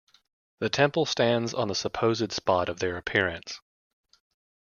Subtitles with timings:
[0.57, 3.61] The temple stands on the supposed spot of their appearance.